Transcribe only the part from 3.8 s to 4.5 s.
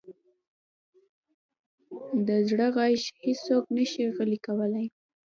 شي غلی